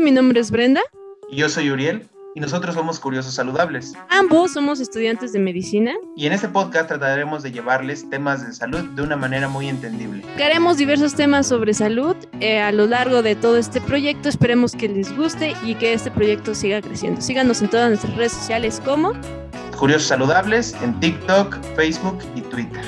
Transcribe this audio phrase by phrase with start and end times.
[0.00, 0.80] Hola, mi nombre es Brenda.
[1.28, 2.08] Y yo soy Uriel.
[2.34, 3.92] Y nosotros somos Curiosos Saludables.
[4.08, 5.92] Ambos somos estudiantes de medicina.
[6.16, 10.24] Y en este podcast trataremos de llevarles temas de salud de una manera muy entendible.
[10.42, 14.30] Haremos diversos temas sobre salud eh, a lo largo de todo este proyecto.
[14.30, 17.20] Esperemos que les guste y que este proyecto siga creciendo.
[17.20, 19.12] Síganos en todas nuestras redes sociales como
[19.78, 22.82] Curiosos Saludables en TikTok, Facebook y Twitter.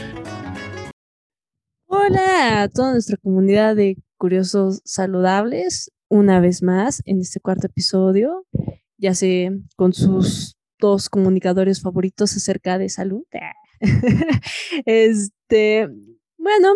[1.88, 5.90] Hola a toda nuestra comunidad de Curiosos Saludables.
[6.12, 8.44] Una vez más en este cuarto episodio
[8.98, 13.24] ya sé, con sus dos comunicadores favoritos acerca de salud.
[14.84, 15.88] este,
[16.36, 16.74] bueno,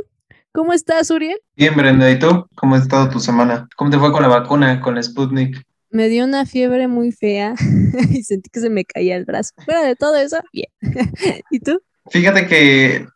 [0.52, 1.36] ¿cómo estás, Uriel?
[1.54, 2.46] Bien, Brenda, ¿y tú?
[2.56, 3.68] ¿Cómo ha estado tu semana?
[3.76, 5.62] ¿Cómo te fue con la vacuna, con la Sputnik?
[5.90, 7.54] Me dio una fiebre muy fea
[8.10, 9.52] y sentí que se me caía el brazo.
[9.66, 10.70] Fuera de todo eso, bien.
[11.50, 11.78] ¿Y tú?
[12.10, 13.06] Fíjate que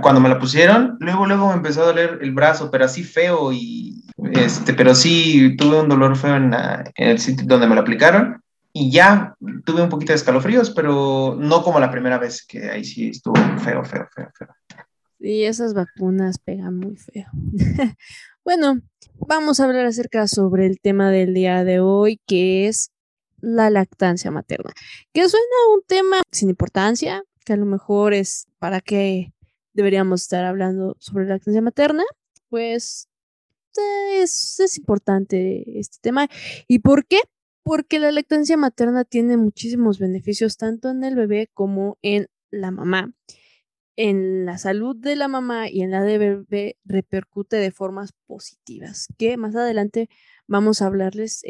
[0.00, 3.52] cuando me la pusieron, luego, luego me empezó a doler el brazo, pero así feo
[3.52, 6.54] y, este, pero sí tuve un dolor feo en,
[6.96, 8.42] el sitio donde me la aplicaron
[8.72, 12.84] y ya tuve un poquito de escalofríos, pero no como la primera vez, que ahí
[12.84, 14.48] sí estuvo feo, feo, feo, feo.
[15.20, 17.26] Y esas vacunas pegan muy feo.
[18.44, 18.80] bueno,
[19.14, 22.92] vamos a hablar acerca sobre el tema del día de hoy, que es
[23.40, 24.72] la lactancia materna,
[25.12, 29.32] que suena un tema sin importancia, que a lo mejor es para qué
[29.72, 32.04] deberíamos estar hablando sobre la lactancia materna,
[32.50, 33.08] pues
[34.20, 36.28] es, es importante este tema.
[36.66, 37.20] ¿Y por qué?
[37.68, 43.12] porque la lactancia materna tiene muchísimos beneficios tanto en el bebé como en la mamá.
[43.94, 49.08] En la salud de la mamá y en la del bebé repercute de formas positivas,
[49.18, 50.08] que más adelante
[50.46, 51.42] vamos a hablarles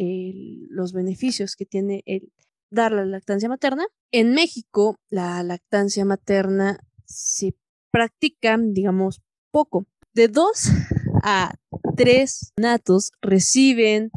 [0.69, 2.33] los beneficios que tiene el
[2.71, 3.87] dar la lactancia materna.
[4.11, 7.55] En México, la lactancia materna se
[7.91, 9.87] practica, digamos, poco.
[10.15, 10.69] De dos
[11.23, 11.55] a
[11.97, 14.11] tres natos reciben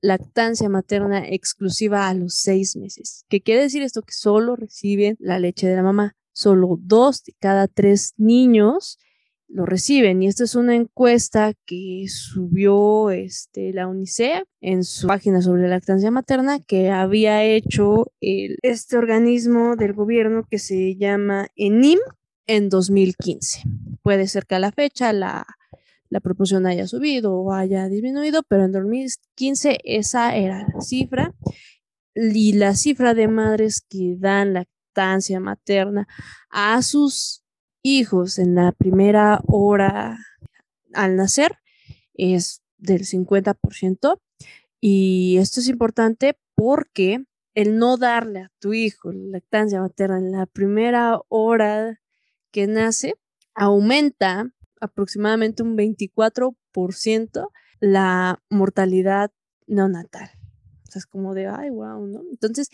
[0.00, 3.24] lactancia materna exclusiva a los seis meses.
[3.28, 4.02] ¿Qué quiere decir esto?
[4.02, 6.16] Que solo reciben la leche de la mamá.
[6.34, 8.98] Solo dos de cada tres niños
[9.52, 10.22] lo reciben.
[10.22, 16.10] Y esta es una encuesta que subió este, la UNICEF en su página sobre lactancia
[16.10, 21.98] materna que había hecho este organismo del gobierno que se llama ENIM
[22.46, 23.62] en 2015.
[24.02, 25.46] Puede ser que a la fecha la
[26.12, 31.34] la proporción haya subido o haya disminuido, pero en 2015 esa era la cifra.
[32.14, 36.06] Y la cifra de madres que dan lactancia materna
[36.50, 37.41] a sus
[37.82, 40.18] hijos en la primera hora
[40.94, 41.58] al nacer
[42.14, 44.20] es del 50%.
[44.80, 50.46] Y esto es importante porque el no darle a tu hijo lactancia materna en la
[50.46, 52.00] primera hora
[52.50, 53.14] que nace
[53.54, 54.50] aumenta
[54.80, 57.48] aproximadamente un 24%
[57.80, 59.32] la mortalidad
[59.66, 60.30] neonatal.
[60.88, 62.22] O sea, es como de, ay, wow, ¿no?
[62.30, 62.68] Entonces,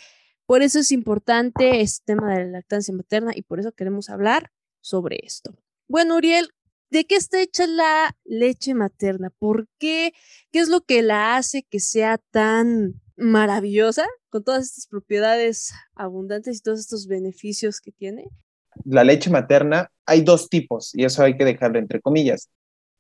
[0.47, 4.51] por eso es importante este tema de la lactancia materna y por eso queremos hablar
[4.89, 5.55] sobre esto.
[5.89, 6.51] Bueno, Uriel,
[6.91, 9.31] ¿de qué está hecha la leche materna?
[9.39, 10.13] ¿Por qué?
[10.51, 16.59] ¿Qué es lo que la hace que sea tan maravillosa con todas estas propiedades abundantes
[16.59, 18.29] y todos estos beneficios que tiene?
[18.85, 22.49] la leche materna, hay dos tipos y eso hay que dejarlo entre comillas.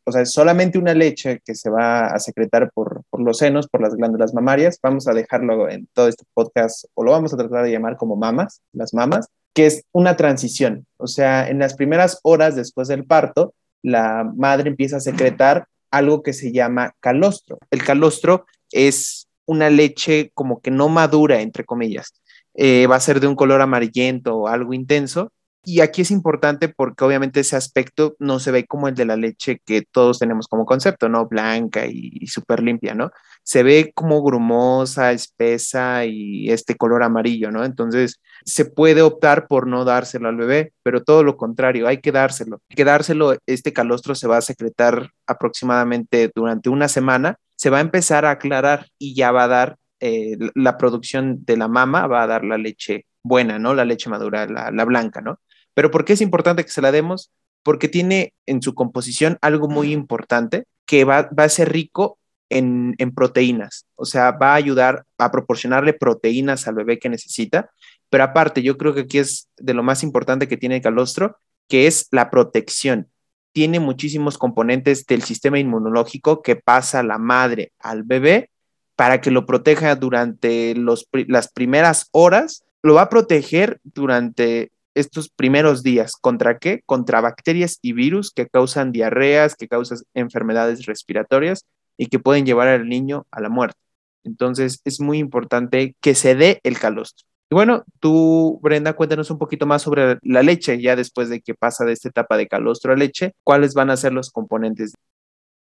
[0.04, 3.82] O sea, es solamente una leche que se va a secretar por, los senos, por
[3.82, 4.78] las glándulas mamarias.
[4.82, 8.16] Vamos a dejarlo en todo este podcast o lo vamos a tratar de llamar como
[8.16, 10.86] mamas, las mamas, que es una transición.
[10.96, 16.22] O sea, en las primeras horas después del parto, la madre empieza a secretar algo
[16.22, 17.58] que se llama calostro.
[17.70, 22.12] El calostro es una leche como que no madura, entre comillas.
[22.54, 25.32] Eh, va a ser de un color amarillento o algo intenso
[25.64, 29.16] y aquí es importante porque obviamente ese aspecto no se ve como el de la
[29.16, 31.26] leche que todos tenemos como concepto, ¿no?
[31.26, 33.10] Blanca y, súper limpia, ¿no?
[33.42, 37.64] Se ve como grumosa, espesa y este color amarillo, ¿no?
[37.64, 42.12] Entonces se puede optar por no dárselo al bebé, pero todo lo contrario, hay que
[42.12, 42.62] dárselo.
[42.70, 47.78] Hay que dárselo, este calostro se va a secretar aproximadamente durante una semana, se va
[47.78, 52.06] a empezar a aclarar y ya va a dar eh, la producción de la mama,
[52.06, 53.74] va a dar la leche buena, ¿no?
[53.74, 55.40] La leche madura, la, la blanca, ¿no?
[55.78, 57.30] Pero ¿por qué es importante que se la demos?
[57.62, 62.18] Porque tiene en su composición algo muy importante que va, a ser rico
[62.50, 67.70] en, proteínas, o sea, va a ayudar a proporcionarle proteínas al bebé que necesita,
[68.10, 71.36] pero aparte, yo creo que aquí es de lo más importante que tiene el calostro,
[71.68, 73.06] que es la protección.
[73.52, 78.50] Tiene muchísimos componentes del sistema inmunológico que pasa la madre al bebé
[78.96, 85.82] para que lo proteja durante las primeras horas, lo va a proteger durante estos primeros
[85.82, 86.12] días.
[86.20, 86.82] ¿Contra qué?
[86.86, 91.64] Contra bacterias y virus que causan diarreas, que causan enfermedades respiratorias
[91.96, 93.78] y que pueden llevar al niño a la muerte.
[94.24, 97.26] Entonces es muy importante que se dé el calostro.
[97.50, 101.54] Y bueno, tú, Brenda, cuéntanos un poquito más sobre la leche, ya después de que
[101.54, 104.92] pasa de esta etapa de calostro a leche, ¿cuáles van a ser los componentes?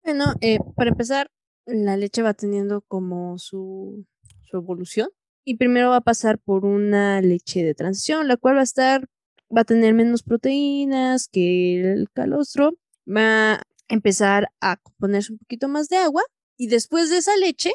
[0.05, 1.31] Bueno, eh, para empezar,
[1.65, 4.05] la leche va teniendo como su,
[4.43, 5.09] su evolución
[5.45, 9.09] y primero va a pasar por una leche de transición, la cual va a estar,
[9.55, 12.73] va a tener menos proteínas que el calostro,
[13.07, 16.23] va a empezar a componerse un poquito más de agua
[16.57, 17.73] y después de esa leche,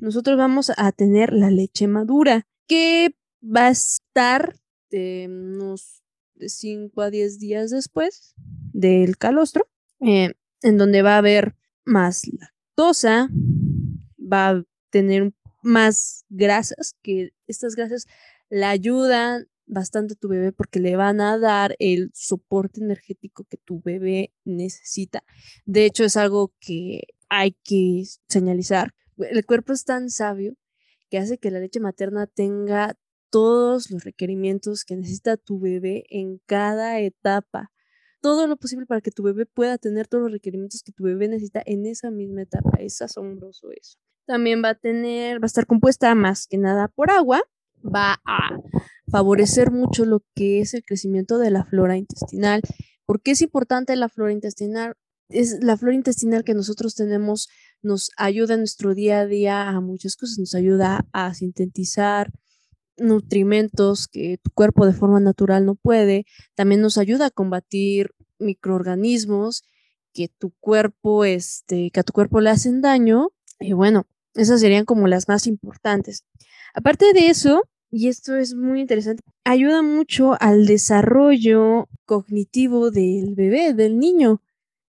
[0.00, 4.54] nosotros vamos a tener la leche madura, que va a estar
[4.90, 6.02] de unos
[6.38, 8.34] 5 a 10 días después
[8.72, 9.68] del calostro,
[10.00, 10.32] eh,
[10.62, 13.28] en donde va a haber más lactosa,
[14.18, 15.32] va a tener
[15.62, 18.06] más grasas, que estas grasas
[18.48, 23.56] le ayudan bastante a tu bebé porque le van a dar el soporte energético que
[23.56, 25.22] tu bebé necesita.
[25.64, 28.94] De hecho, es algo que hay que señalizar.
[29.16, 30.54] El cuerpo es tan sabio
[31.08, 32.96] que hace que la leche materna tenga
[33.30, 37.70] todos los requerimientos que necesita tu bebé en cada etapa.
[38.20, 41.28] Todo lo posible para que tu bebé pueda tener todos los requerimientos que tu bebé
[41.28, 42.78] necesita en esa misma etapa.
[42.78, 43.98] Es asombroso eso.
[44.26, 47.42] También va a tener, va a estar compuesta más que nada por agua.
[47.82, 48.50] Va a
[49.10, 52.62] favorecer mucho lo que es el crecimiento de la flora intestinal.
[53.06, 54.94] ¿Por qué es importante la flora intestinal?
[55.28, 57.48] Es la flora intestinal que nosotros tenemos
[57.82, 62.30] nos ayuda en nuestro día a día a muchas cosas, nos ayuda a sintetizar
[62.96, 69.64] nutrimentos que tu cuerpo de forma natural no puede, también nos ayuda a combatir microorganismos
[70.12, 73.28] que tu cuerpo, este, que a tu cuerpo le hacen daño.
[73.58, 76.24] Y bueno, esas serían como las más importantes.
[76.74, 83.74] Aparte de eso, y esto es muy interesante, ayuda mucho al desarrollo cognitivo del bebé,
[83.74, 84.42] del niño.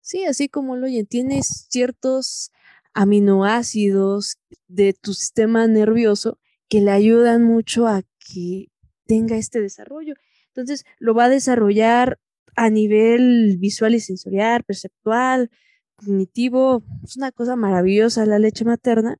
[0.00, 2.50] Sí, así como lo oyen, tienes ciertos
[2.92, 4.36] aminoácidos
[4.68, 6.38] de tu sistema nervioso
[6.68, 8.68] que le ayudan mucho a que
[9.06, 10.14] tenga este desarrollo.
[10.48, 12.18] Entonces, lo va a desarrollar
[12.56, 15.50] a nivel visual y sensorial, perceptual,
[15.96, 16.84] cognitivo.
[17.02, 19.18] Es una cosa maravillosa la leche materna.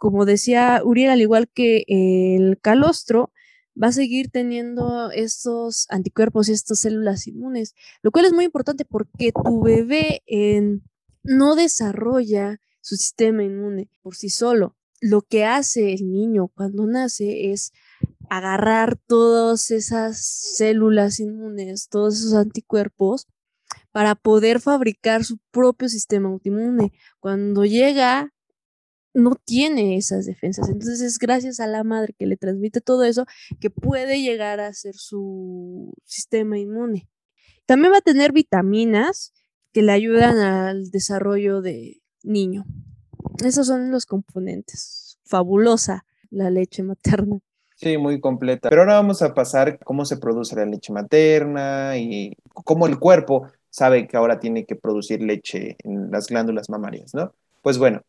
[0.00, 3.32] Como decía Uriel, al igual que el calostro,
[3.80, 8.86] va a seguir teniendo estos anticuerpos y estas células inmunes, lo cual es muy importante
[8.86, 10.22] porque tu bebé
[11.22, 17.50] no desarrolla su sistema inmune por sí solo lo que hace el niño cuando nace
[17.52, 17.72] es
[18.28, 20.24] agarrar todas esas
[20.56, 23.26] células inmunes, todos esos anticuerpos,
[23.92, 26.92] para poder fabricar su propio sistema autoinmune.
[27.18, 28.32] Cuando llega,
[29.14, 30.68] no tiene esas defensas.
[30.68, 33.26] Entonces es gracias a la madre que le transmite todo eso
[33.60, 37.08] que puede llegar a ser su sistema inmune.
[37.66, 39.32] También va a tener vitaminas
[39.72, 42.64] que le ayudan al desarrollo de niño.
[43.44, 45.18] Esos son los componentes.
[45.24, 47.38] Fabulosa la leche materna.
[47.76, 48.68] Sí, muy completa.
[48.68, 53.48] Pero ahora vamos a pasar cómo se produce la leche materna y cómo el cuerpo
[53.70, 57.32] sabe que ahora tiene que producir leche en las glándulas mamarias, ¿no?
[57.62, 58.02] Pues bueno,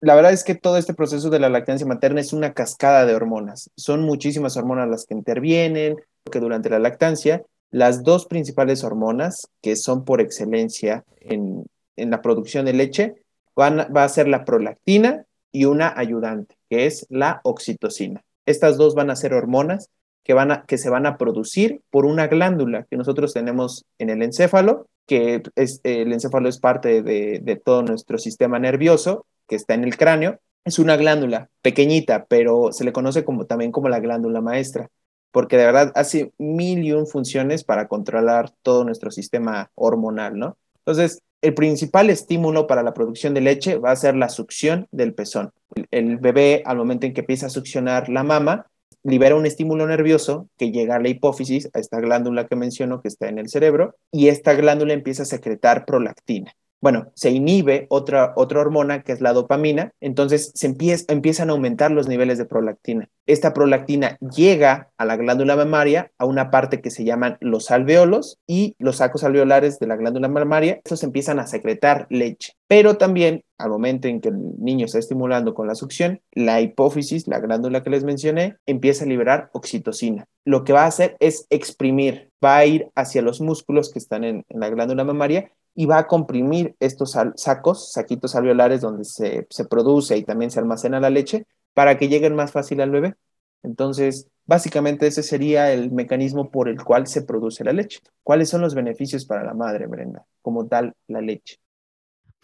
[0.00, 3.14] la verdad es que todo este proceso de la lactancia materna es una cascada de
[3.14, 3.70] hormonas.
[3.76, 5.96] Son muchísimas hormonas las que intervienen,
[6.30, 11.64] que durante la lactancia, las dos principales hormonas que son por excelencia en,
[11.96, 13.14] la producción de leche
[13.56, 18.22] va a ser la prolactina y una ayudante, que es la oxitocina.
[18.46, 19.90] Estas dos van a ser hormonas
[20.24, 24.10] que, van a, que se van a producir por una glándula que nosotros tenemos en
[24.10, 29.74] el encéfalo, que es, el encéfalo es parte de todo nuestro sistema nervioso, que está
[29.74, 30.40] en el cráneo.
[30.64, 34.88] Es una glándula pequeñita, pero se le conoce como, también como la glándula maestra,
[35.30, 40.56] porque de verdad hace mil y un funciones para controlar todo nuestro sistema hormonal, ¿no?
[40.78, 45.12] Entonces, el principal estímulo para la producción de leche va a ser la succión del
[45.12, 45.52] pezón.
[45.90, 48.66] El bebé, al momento en que empieza a succionar la mama,
[49.02, 53.08] libera un estímulo nervioso que llega a la hipófisis, a esta glándula que menciono que
[53.08, 58.34] está en el cerebro, y esta glándula empieza a secretar prolactina bueno, se inhibe otra,
[58.36, 62.44] otra hormona que es la dopamina, entonces se empieza, empiezan a aumentar los niveles de
[62.44, 63.08] prolactina.
[63.26, 68.38] Esta prolactina llega a la glándula mamaria, a una parte que se llaman los alveolos
[68.46, 72.52] y los sacos alveolares de la glándula mamaria, estos empiezan a secretar leche.
[72.66, 77.26] Pero también al momento en que el niño está estimulando con la succión, la hipófisis,
[77.28, 80.26] la glándula que les mencioné, empieza a liberar oxitocina.
[80.44, 84.24] Lo que va a hacer es exprimir, va a ir hacia los músculos que están
[84.24, 89.46] en, en la glándula mamaria y va a comprimir estos sacos, saquitos alveolares donde se,
[89.50, 93.16] se, produce y también se almacena la leche para que lleguen más fácil al bebé.
[93.62, 98.00] Entonces, básicamente ese sería el mecanismo por el cual se produce la leche.
[98.22, 101.58] ¿Cuáles son los beneficios para la madre, Brenda, como tal la leche?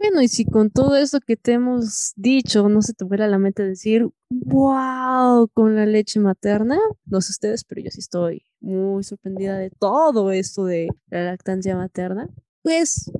[0.00, 3.36] Bueno, y si con todo esto que te hemos dicho no se te vuela la
[3.36, 9.04] mente decir, wow, con la leche materna, no sé ustedes, pero yo sí estoy muy
[9.04, 12.30] sorprendida de todo esto de la lactancia materna,
[12.62, 13.10] pues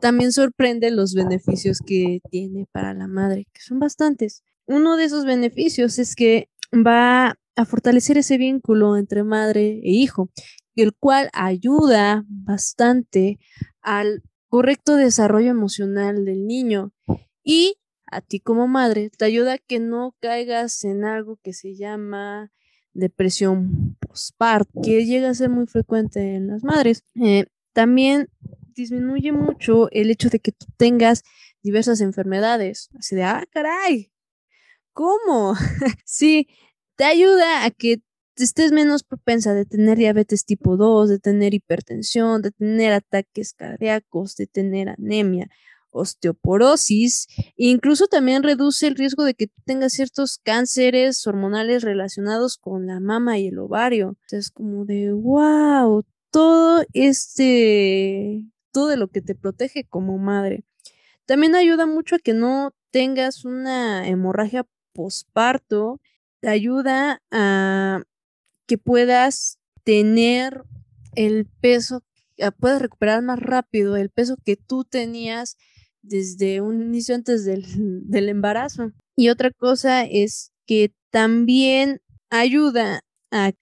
[0.00, 4.42] también sorprende los beneficios que tiene para la madre, que son bastantes.
[4.66, 10.30] Uno de esos beneficios es que va a fortalecer ese vínculo entre madre e hijo,
[10.74, 13.38] el cual ayuda bastante
[13.80, 16.92] al correcto desarrollo emocional del niño
[17.44, 17.76] y
[18.06, 22.52] a ti como madre te ayuda a que no caigas en algo que se llama
[22.92, 27.04] depresión postparto, que llega a ser muy frecuente en las madres.
[27.14, 28.28] Eh, también
[28.74, 31.22] disminuye mucho el hecho de que tú tengas
[31.62, 32.90] diversas enfermedades.
[32.98, 34.12] Así de, ah, caray,
[34.92, 35.54] ¿cómo?
[36.04, 36.48] sí,
[36.96, 38.02] te ayuda a que
[38.36, 44.36] estés menos propensa de tener diabetes tipo 2, de tener hipertensión, de tener ataques cardíacos,
[44.36, 45.48] de tener anemia,
[45.90, 52.86] osteoporosis, e incluso también reduce el riesgo de que tengas ciertos cánceres hormonales relacionados con
[52.86, 54.16] la mama y el ovario.
[54.30, 60.64] es como de, wow, todo este, todo lo que te protege como madre.
[61.26, 66.00] También ayuda mucho a que no tengas una hemorragia posparto,
[66.40, 68.02] te ayuda a
[68.66, 70.64] que puedas tener
[71.14, 72.02] el peso,
[72.58, 75.56] puedas recuperar más rápido el peso que tú tenías
[76.00, 77.64] desde un inicio antes del,
[78.08, 78.92] del embarazo.
[79.14, 83.02] Y otra cosa es que también ayuda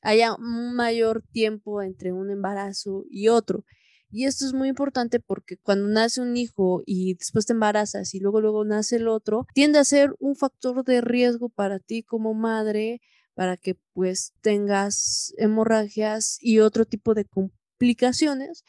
[0.03, 3.65] haya un mayor tiempo entre un embarazo y otro.
[4.11, 8.19] Y esto es muy importante porque cuando nace un hijo y después te embarazas y
[8.21, 12.35] luego luego nace el otro, tiende a ser un factor de riesgo para ti como
[12.35, 13.01] madre
[13.35, 18.65] para que pues tengas hemorragias y otro tipo de complicaciones.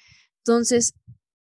[0.46, 0.94] Entonces,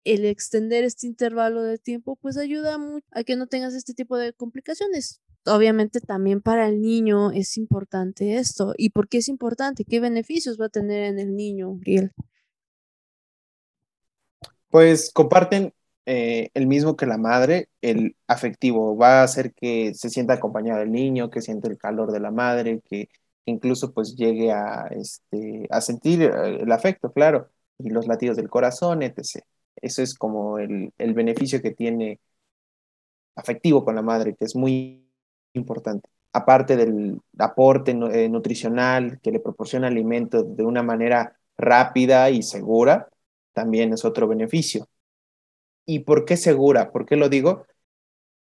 [0.04, 4.18] el extender este intervalo de tiempo pues ayuda mucho a que no tengas este tipo
[4.18, 5.22] de complicaciones.
[5.48, 8.74] Obviamente también para el niño es importante esto.
[8.78, 9.86] ¿Y por qué es importante?
[9.86, 12.12] ¿Qué beneficios va a tener en el niño, Uriel?
[14.70, 15.74] Pues comparten
[16.06, 18.96] eh, el mismo que la madre, el afectivo.
[18.98, 22.32] Va a hacer que se sienta acompañado del niño, que siente el calor de la
[22.32, 23.10] madre, que
[23.46, 28.50] incluso pues llegue a, este, a sentir eh, el afecto, claro, y los latidos del
[28.50, 29.44] corazón, etc.
[29.76, 32.20] Eso es como el, el beneficio que tiene
[33.36, 35.07] afectivo con la madre, que es muy
[35.58, 36.10] importante.
[36.34, 43.10] Aparte del aporte eh, nutricional que le proporciona alimento de una manera rápida y segura,
[43.54, 44.88] también es otro beneficio.
[45.86, 46.92] ¿Y por qué segura?
[46.92, 47.66] ¿Por qué lo digo?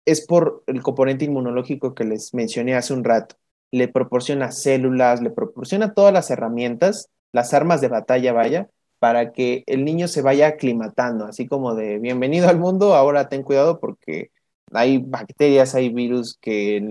[0.05, 3.37] Es por el componente inmunológico que les mencioné hace un rato.
[3.71, 8.69] Le proporciona células, le proporciona todas las herramientas, las armas de batalla, vaya,
[8.99, 13.43] para que el niño se vaya aclimatando, así como de bienvenido al mundo, ahora ten
[13.43, 14.31] cuidado porque
[14.73, 16.83] hay bacterias, hay virus que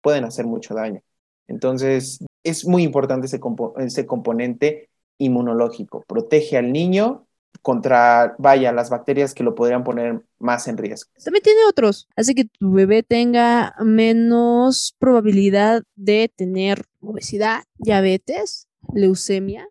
[0.00, 1.00] pueden hacer mucho daño.
[1.48, 6.04] Entonces, es muy importante ese, componente inmunológico.
[6.06, 7.26] Protege al niño
[7.60, 11.10] contra, vaya, las bacterias que lo podrían poner más en riesgo.
[11.22, 19.68] También tiene otros, hace que tu bebé tenga menos probabilidad de tener obesidad, diabetes, leucemia,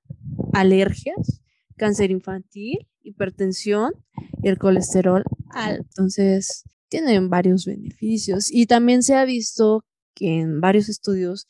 [0.53, 1.41] alergias,
[1.75, 3.93] cáncer infantil, hipertensión
[4.41, 5.83] y el colesterol alto.
[5.89, 11.48] Entonces, tienen varios beneficios y también se ha visto que en varios estudios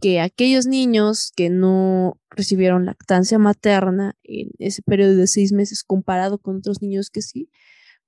[0.00, 6.38] que aquellos niños que no recibieron lactancia materna en ese periodo de seis meses comparado
[6.38, 7.50] con otros niños que sí,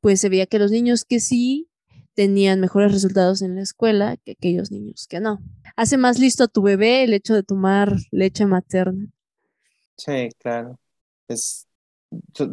[0.00, 1.69] pues se veía que los niños que sí
[2.14, 5.40] tenían mejores resultados en la escuela que aquellos niños que no.
[5.75, 9.09] Hace más listo a tu bebé el hecho de tomar leche materna.
[9.97, 10.78] Sí, claro.
[11.26, 11.66] Es,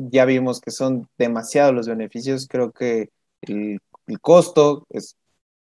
[0.10, 2.48] ya vimos que son demasiados los beneficios.
[2.48, 3.10] Creo que
[3.42, 5.18] el, el costo es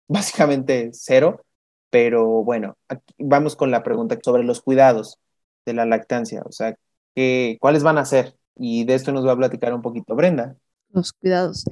[0.09, 1.45] básicamente cero
[1.95, 2.77] pero bueno,
[3.19, 5.21] vamos con la pregunta sobre los cuidados
[5.65, 6.77] de la lactancia, o sea,
[7.15, 8.35] ¿qué, ¿cuáles van a ser?
[8.57, 10.57] Y de esto nos va a platicar un poquito Brenda.
[10.91, 11.65] Los cuidados.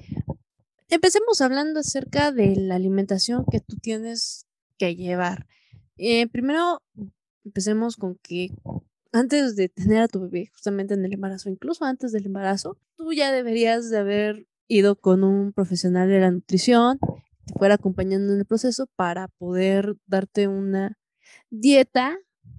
[0.88, 4.46] Empecemos hablando acerca de la alimentación que tú tienes
[4.78, 5.48] que llevar.
[5.96, 6.80] Eh, primero,
[7.44, 8.52] empecemos con que
[9.10, 13.12] antes de tener a tu bebé, justamente en el embarazo, incluso antes del embarazo, tú
[13.12, 16.98] ya deberías de haber ido con un profesional de la nutrición,
[17.46, 20.98] te fuera acompañando en el proceso para poder darte una
[21.50, 22.16] dieta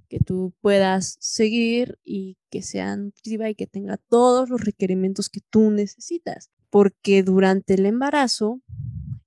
[0.09, 5.41] que tú puedas seguir y que sea nutritiva y que tenga todos los requerimientos que
[5.49, 6.51] tú necesitas.
[6.69, 8.61] Porque durante el embarazo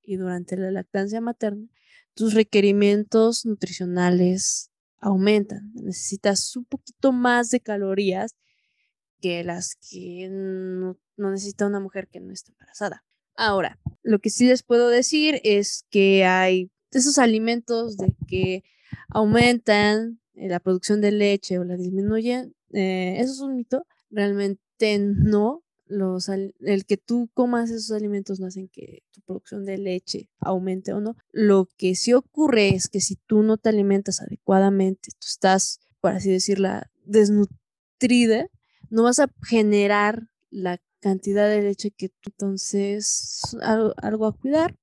[0.03, 1.69] y durante la lactancia materna,
[2.15, 5.73] tus requerimientos nutricionales aumentan.
[5.75, 8.37] Necesitas un poquito más de calorías
[9.21, 10.29] que las que
[11.17, 13.05] necesita una mujer que no está embarazada.
[13.37, 18.65] Ahora, lo que sí les puedo decir es que hay esos alimentos de que
[19.09, 23.87] aumentan eh, la producción de leche o la disminuyen, eh, eso es un mito.
[24.11, 25.63] Realmente no.
[25.89, 30.93] Los, el que tú comas esos alimentos no hacen que tu producción de leche aumente
[30.93, 31.17] o no.
[31.31, 36.11] Lo que sí ocurre es que si tú no te alimentas adecuadamente, tú estás, por
[36.11, 36.71] así decirlo,
[37.05, 38.49] desnutrida,
[38.91, 44.77] no vas a generar la cantidad de leche que entonces algo, a cuidar.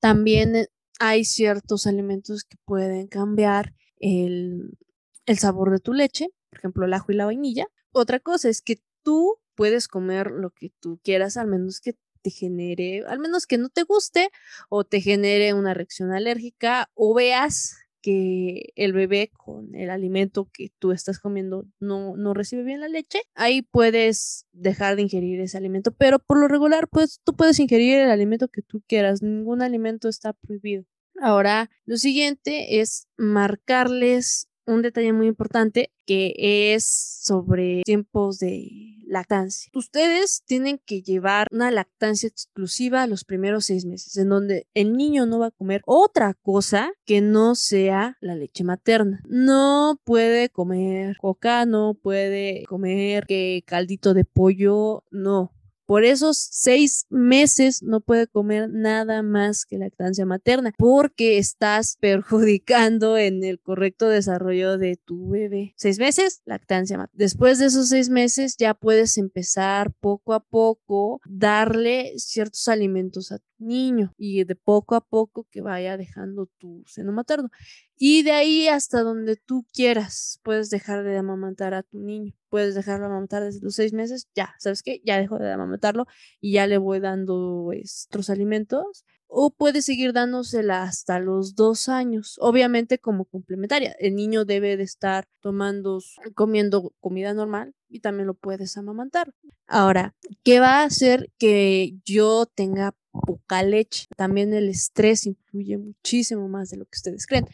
[0.00, 4.78] También eh, hay ciertos alimentos que pueden cambiar el,
[5.26, 7.66] el sabor de tu leche, por ejemplo, el ajo y la vainilla.
[7.92, 12.30] Otra cosa es que tú puedes comer lo que tú quieras, al menos que te
[12.30, 14.30] genere, al menos que no te guste
[14.70, 20.70] o te genere una reacción alérgica o veas que el bebé con el alimento que
[20.78, 25.58] tú estás comiendo no, no recibe bien la leche, ahí puedes dejar de ingerir ese
[25.58, 29.62] alimento, pero por lo regular pues tú puedes ingerir el alimento que tú quieras, ningún
[29.62, 30.84] alimento está prohibido.
[31.20, 36.34] Ahora, lo siguiente es marcarles un detalle muy importante que
[36.74, 39.70] es sobre tiempos de lactancia.
[39.74, 45.26] Ustedes tienen que llevar una lactancia exclusiva los primeros seis meses, en donde el niño
[45.26, 49.22] no va a comer otra cosa que no sea la leche materna.
[49.26, 55.52] No puede comer coca, no puede comer que caldito de pollo, no.
[55.88, 63.16] Por esos seis meses no puede comer nada más que lactancia materna porque estás perjudicando
[63.16, 65.72] en el correcto desarrollo de tu bebé.
[65.78, 67.16] Seis meses, lactancia materna.
[67.16, 73.38] Después de esos seis meses ya puedes empezar poco a poco darle ciertos alimentos a
[73.38, 77.50] tu niño y de poco a poco que vaya dejando tu seno materno.
[77.96, 82.34] Y de ahí hasta donde tú quieras, puedes dejar de amamantar a tu niño.
[82.48, 85.00] Puedes dejarlo amamantar desde los seis meses, ya, ¿sabes qué?
[85.04, 86.06] Ya dejo de amamantarlo
[86.40, 89.04] y ya le voy dando estos alimentos.
[89.28, 93.94] O puedes seguir dándosela hasta los dos años, obviamente como complementaria.
[93.98, 96.00] El niño debe de estar tomando,
[96.34, 99.32] comiendo comida normal y también lo puedes amamantar.
[99.66, 104.06] Ahora, ¿qué va a hacer que yo tenga poca leche?
[104.16, 107.46] También el estrés influye muchísimo más de lo que ustedes creen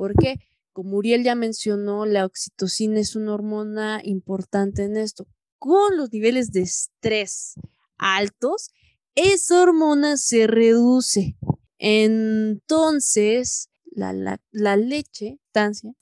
[0.00, 0.36] porque,
[0.72, 5.26] como Uriel ya mencionó, la oxitocina es una hormona importante en esto.
[5.58, 7.56] Con los niveles de estrés
[7.98, 8.70] altos,
[9.14, 11.36] esa hormona se reduce.
[11.78, 14.12] Entonces, la,
[14.52, 15.38] la, leche,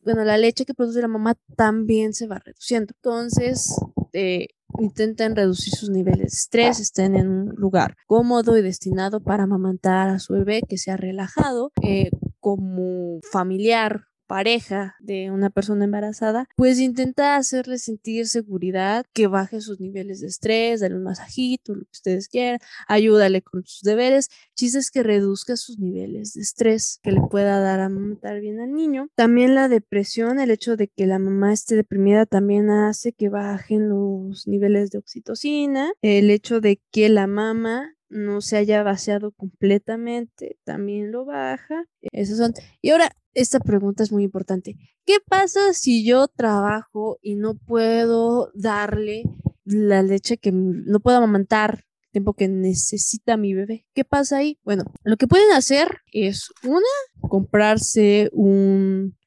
[0.01, 2.93] bueno, la leche que produce la mamá también se va reduciendo.
[2.97, 3.75] Entonces,
[4.13, 9.45] eh, intenten reducir sus niveles de estrés, estén en un lugar cómodo y destinado para
[9.45, 16.47] amamantar a su bebé, que sea relajado, eh, como familiar pareja de una persona embarazada,
[16.55, 21.81] pues intenta hacerle sentir seguridad, que baje sus niveles de estrés, dale un masajito, lo
[21.81, 27.11] que ustedes quieran, ayúdale con sus deberes, chistes que reduzca sus niveles de estrés, que
[27.11, 29.09] le pueda dar a matar bien al niño.
[29.17, 33.89] También la depresión, el hecho de que la mamá esté deprimida también hace que bajen
[33.89, 40.59] los niveles de oxitocina, el hecho de que la mamá no se haya vaciado completamente,
[40.65, 41.85] también lo baja.
[42.13, 42.55] Esos son.
[42.81, 44.77] Y ahora, esta pregunta es muy importante.
[45.05, 49.25] ¿Qué pasa si yo trabajo y no puedo darle
[49.65, 53.87] la leche que no puedo amamantar tiempo que necesita mi bebé?
[53.95, 54.59] ¿Qué pasa ahí?
[54.65, 59.18] Bueno, lo que pueden hacer es una, comprarse un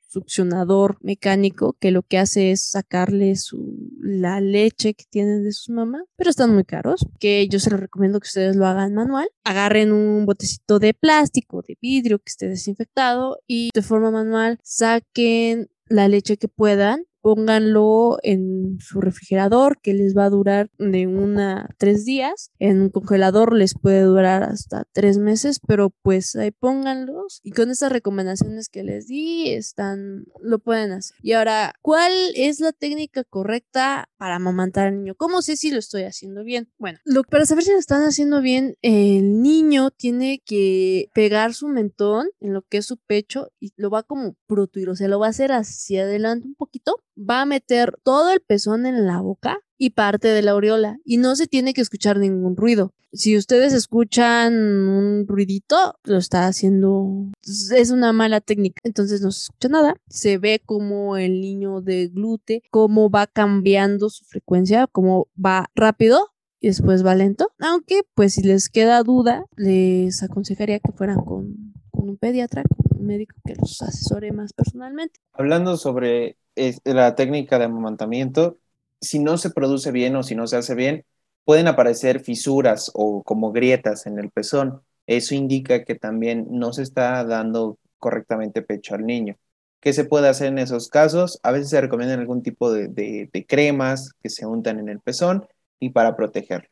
[1.02, 6.04] mecánico que lo que hace es sacarle su, la leche que tienen de sus mamás,
[6.16, 9.30] pero están muy caros, que yo se los recomiendo que ustedes lo hagan manual.
[9.44, 15.70] Agarren un botecito de plástico, de vidrio que esté desinfectado y de forma manual saquen
[15.88, 21.70] la leche que puedan pónganlo en su refrigerador que les va a durar de una
[21.78, 22.52] tres días.
[22.60, 27.70] En un congelador les puede durar hasta tres meses, pero pues ahí pónganlos y con
[27.70, 31.16] estas recomendaciones que les di están, lo pueden hacer.
[31.22, 35.16] Y ahora, ¿cuál es la técnica correcta para amamantar al niño?
[35.16, 36.72] ¿Cómo sé si lo estoy haciendo bien?
[36.78, 41.68] Bueno, lo, para saber si lo están haciendo bien, el niño tiene que pegar su
[41.68, 45.20] mentón en lo que es su pecho y lo va como protuir, o sea, lo
[45.20, 49.22] va a hacer hacia adelante un poquito va a meter todo el pezón en la
[49.22, 52.94] boca y parte de la aureola y no se tiene que escuchar ningún ruido.
[53.14, 57.30] Si ustedes escuchan un ruidito, lo está haciendo,
[57.76, 59.96] es una mala técnica, entonces no se escucha nada.
[60.08, 66.30] Se ve como el niño de glute, cómo va cambiando su frecuencia, cómo va rápido
[66.62, 67.52] y después va lento.
[67.60, 73.02] Aunque, pues, si les queda duda, les aconsejaría que fueran con, con un pediatra, con
[73.02, 75.20] un médico que los asesore más personalmente.
[75.34, 76.38] Hablando sobre
[76.84, 78.58] la técnica de amamantamiento,
[79.00, 81.06] si no se produce bien o si no se hace bien,
[81.46, 84.82] pueden aparecer fisuras o como grietas en el pezón.
[85.08, 89.38] Eso indica que también no se está dando correctamente pecho al niño.
[89.80, 91.40] ¿Qué se puede hacer en esos casos?
[91.44, 95.48] A veces se recomiendan algún tipo de, de cremas que se untan en el pezón
[95.80, 96.70] y para protegerlo.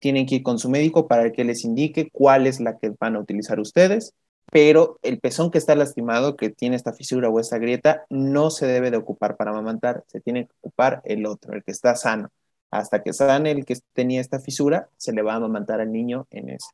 [0.00, 3.16] Tienen que ir con su médico para que les indique cuál es la que van
[3.16, 4.14] a utilizar ustedes,
[4.50, 8.66] pero el pezón que está lastimado, que tiene esta fisura o esta grieta, no se
[8.66, 12.30] debe de ocupar para amamantar, se tiene que ocupar el otro, el que está sano.
[12.70, 16.26] Hasta que sane el que tenía esta fisura, se le va a amamantar al niño
[16.30, 16.70] en ese.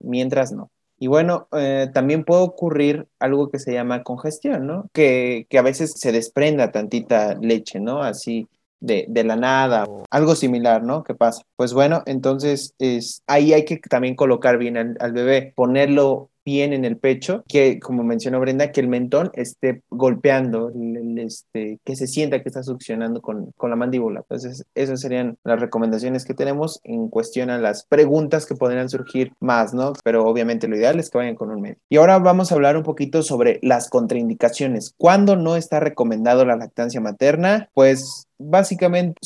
[0.00, 0.70] Mientras no.
[0.98, 4.90] Y bueno, eh, también puede ocurrir algo que se llama congestión, ¿no?
[4.92, 8.02] Que, que a veces se desprenda tantita leche, ¿no?
[8.02, 8.48] Así
[8.80, 11.04] de, de, la nada o algo similar, ¿no?
[11.04, 11.42] ¿Qué pasa?
[11.56, 16.72] Pues bueno, entonces es, ahí hay que también colocar bien al, al bebé, ponerlo bien
[16.72, 20.72] en el pecho, que como mencionó Brenda, que el mentón esté golpeando,
[21.18, 24.20] este, que se sienta que está succionando con, con la mandíbula.
[24.20, 29.32] Entonces, esas serían las recomendaciones que tenemos en cuestión a las preguntas que podrían surgir
[29.40, 29.92] más, ¿no?
[30.02, 31.82] Pero obviamente lo ideal es que vayan con un médico.
[31.90, 34.94] Y ahora vamos a hablar un poquito sobre las contraindicaciones.
[34.96, 37.68] ¿Cuándo no está recomendado la lactancia materna?
[37.74, 39.20] Pues básicamente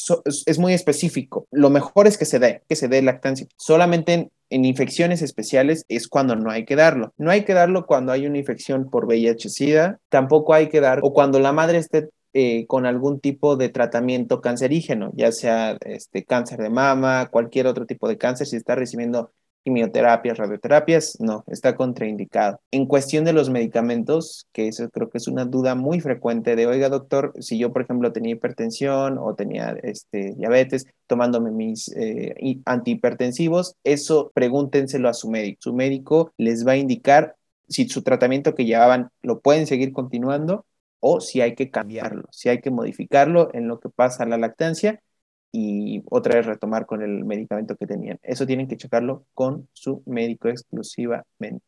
[0.46, 1.46] es muy específico.
[1.52, 3.46] Lo mejor es que se dé, que se dé lactancia.
[3.56, 7.12] Solamente en, infecciones especiales es cuando no hay que darlo.
[7.16, 11.12] No hay que darlo cuando hay una infección por VIH-Sida, tampoco hay que dar o
[11.12, 16.60] cuando la madre esté eh, con algún tipo de tratamiento cancerígeno, ya sea este cáncer
[16.60, 19.32] de mama, cualquier otro tipo de cáncer, si está recibiendo
[19.64, 22.60] quimioterapias, radioterapias, no, está contraindicado.
[22.70, 26.66] En cuestión de los medicamentos, que eso creo que es una duda muy frecuente de,
[26.66, 32.58] oiga doctor, si yo por ejemplo tenía hipertensión o tenía este, diabetes, tomándome mis eh,
[32.64, 35.58] antihipertensivos, eso pregúntenselo a su médico.
[35.62, 37.36] Su médico les va a indicar
[37.68, 40.66] si su tratamiento que llevaban lo pueden seguir continuando
[41.00, 44.38] o si hay que cambiarlo, si hay que modificarlo en lo que pasa a la
[44.38, 45.02] lactancia
[45.52, 48.18] y otra vez retomar con el medicamento que tenían.
[48.22, 51.64] Eso tienen que checarlo con su médico exclusivamente.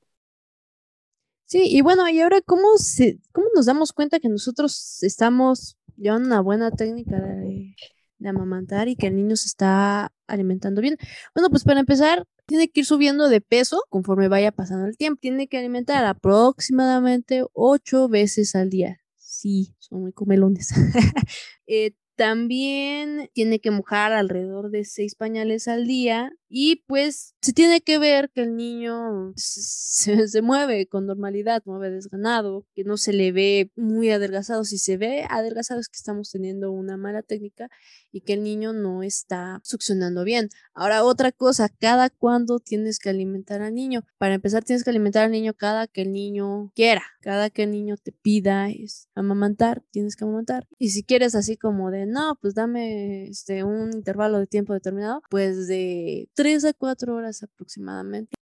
[1.46, 6.26] Sí, y bueno, y ahora, ¿cómo, se, cómo nos damos cuenta que nosotros estamos llevando
[6.26, 7.76] una buena técnica de,
[8.18, 10.96] de amamantar y que el niño se está alimentando bien?
[11.34, 15.20] Bueno, pues para empezar, tiene que ir subiendo de peso conforme vaya pasando el tiempo.
[15.20, 19.00] Tiene que alimentar aproximadamente ocho veces al día.
[19.16, 20.70] Sí, son muy comelones.
[21.66, 27.80] eh, también tiene que mojar alrededor de seis pañales al día y pues se tiene
[27.80, 33.32] que ver que el niño se, mueve con normalidad, mueve desganado, que no se le
[33.32, 34.62] ve muy adelgazado.
[34.62, 37.68] Si se ve adelgazado es que estamos teniendo una mala técnica
[38.12, 40.48] y que el niño no está succionando bien.
[40.74, 44.04] Ahora otra cosa, cada cuándo tienes que alimentar al niño.
[44.18, 47.72] Para empezar tienes que alimentar al niño cada que el niño quiera, cada que el
[47.72, 50.68] niño te pida es amamantar, tienes que amamantar.
[50.78, 55.68] Y si quieres así como no, pues dame este, un intervalo de tiempo determinado, pues
[55.68, 58.34] de 3 a 4 horas aproximadamente.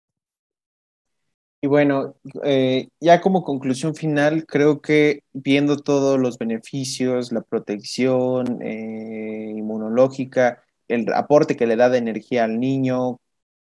[1.65, 8.61] Y bueno, eh, ya como conclusión final, creo que viendo todos los beneficios, la protección
[8.63, 13.21] eh, inmunológica, el aporte que le da de energía al niño,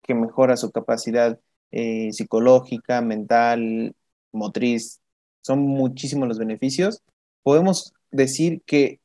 [0.03, 3.94] que mejora su capacidad eh, psicológica, mental,
[4.33, 5.01] motriz,
[5.40, 7.03] son muchísimos los beneficios,
[7.42, 9.01] podemos decir que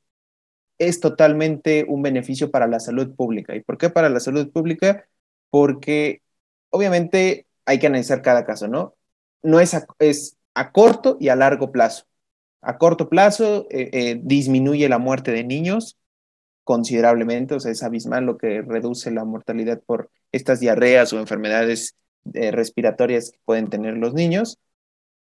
[0.87, 3.55] es totalmente un beneficio para la salud pública.
[3.55, 5.07] ¿Y por qué para la salud pública?
[5.49, 6.21] Porque
[6.69, 8.95] obviamente hay que analizar cada caso, ¿no?
[9.41, 12.05] No es a, es a corto y a largo plazo.
[12.61, 15.97] A corto plazo eh, eh, disminuye la muerte de niños
[16.63, 21.95] considerablemente, o sea, es abismal lo que reduce la mortalidad por estas diarreas o enfermedades
[22.33, 24.59] eh, respiratorias que pueden tener los niños.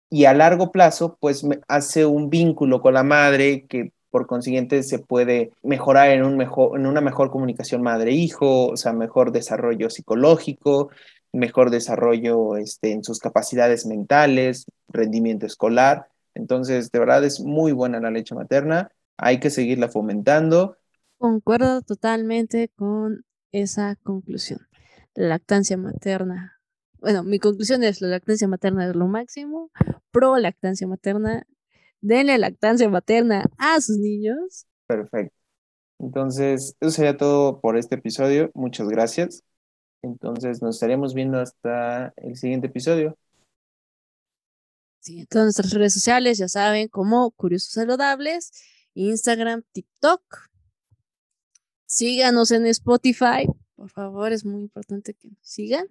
[0.09, 4.99] Y a largo plazo, pues hace un vínculo con la madre que por consiguiente se
[4.99, 10.89] puede mejorar en, una mejor comunicación madre-hijo, o sea, mejor desarrollo psicológico,
[11.34, 16.08] mejor desarrollo este, en sus capacidades mentales, rendimiento escolar.
[16.34, 20.78] Entonces, de verdad es muy buena la leche materna, hay que seguirla fomentando.
[21.17, 24.62] Concuerdo totalmente con esa conclusión.
[25.13, 26.62] La lactancia materna.
[27.01, 29.71] Bueno, mi conclusión es la lactancia materna es lo máximo.
[30.12, 31.45] Pro lactancia materna.
[32.05, 34.67] Denle lactancia materna a sus niños.
[34.85, 35.35] Perfecto.
[35.97, 38.51] Entonces, eso sería todo por este episodio.
[38.53, 39.41] Muchas gracias.
[40.03, 43.17] Entonces nos estaremos viendo hasta el siguiente episodio.
[44.99, 48.51] Sí, en todas nuestras redes sociales, ya saben, como Curiosos Saludables,
[48.93, 50.21] Instagram, TikTok.
[51.87, 55.87] Síganos en Spotify, por favor, es muy importante que nos sigan.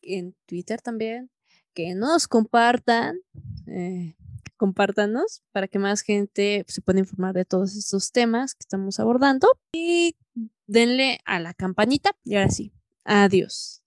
[0.00, 1.30] En Twitter también,
[1.74, 3.20] que nos compartan,
[3.68, 4.16] eh,
[4.62, 9.48] compártanos para que más gente se pueda informar de todos estos temas que estamos abordando.
[9.72, 10.14] Y
[10.68, 12.72] denle a la campanita y ahora sí,
[13.02, 13.81] adiós.